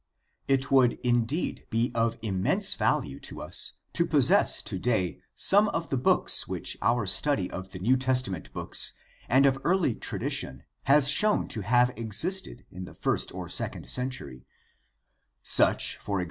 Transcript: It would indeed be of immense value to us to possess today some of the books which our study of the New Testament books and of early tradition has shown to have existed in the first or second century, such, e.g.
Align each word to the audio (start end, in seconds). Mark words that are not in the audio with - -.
It 0.47 0.71
would 0.71 0.93
indeed 1.03 1.67
be 1.69 1.91
of 1.93 2.17
immense 2.23 2.73
value 2.73 3.19
to 3.19 3.39
us 3.39 3.73
to 3.93 4.03
possess 4.07 4.63
today 4.63 5.21
some 5.35 5.67
of 5.69 5.91
the 5.91 5.97
books 5.97 6.47
which 6.47 6.75
our 6.81 7.05
study 7.05 7.51
of 7.51 7.71
the 7.71 7.77
New 7.77 7.95
Testament 7.97 8.51
books 8.51 8.93
and 9.29 9.45
of 9.45 9.59
early 9.63 9.93
tradition 9.93 10.63
has 10.85 11.07
shown 11.07 11.47
to 11.49 11.61
have 11.61 11.93
existed 11.95 12.65
in 12.71 12.85
the 12.85 12.95
first 12.95 13.31
or 13.31 13.47
second 13.47 13.91
century, 13.91 14.47
such, 15.43 15.99
e.g. 16.09 16.19